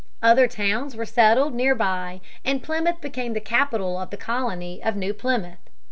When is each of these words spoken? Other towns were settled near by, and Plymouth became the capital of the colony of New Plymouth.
Other 0.23 0.47
towns 0.47 0.95
were 0.95 1.05
settled 1.05 1.53
near 1.53 1.75
by, 1.75 2.21
and 2.43 2.63
Plymouth 2.63 2.99
became 3.01 3.33
the 3.33 3.39
capital 3.39 3.99
of 3.99 4.09
the 4.09 4.17
colony 4.17 4.83
of 4.83 4.95
New 4.95 5.13
Plymouth. 5.13 5.59